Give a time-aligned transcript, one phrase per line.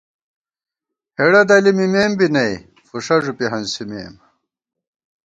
[1.17, 2.53] ہېڑہ دلی مِمېم بی نئ،
[2.87, 4.13] فُوݭہ ݫُوپی ہنسِمېم